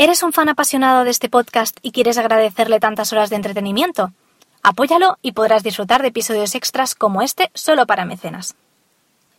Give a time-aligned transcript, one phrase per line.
[0.00, 4.12] ¿Eres un fan apasionado de este podcast y quieres agradecerle tantas horas de entretenimiento?
[4.62, 8.54] Apóyalo y podrás disfrutar de episodios extras como este solo para mecenas.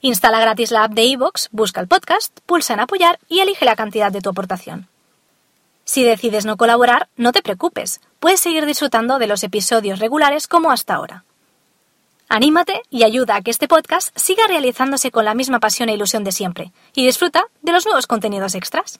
[0.01, 3.77] Instala gratis la app de iVoox, busca el podcast, pulsa en apoyar y elige la
[3.77, 4.89] cantidad de tu aportación.
[5.85, 10.71] Si decides no colaborar, no te preocupes, puedes seguir disfrutando de los episodios regulares como
[10.71, 11.23] hasta ahora.
[12.27, 16.26] Anímate y ayuda a que este podcast siga realizándose con la misma pasión e ilusión
[16.26, 18.99] de siempre, y disfruta de los nuevos contenidos extras.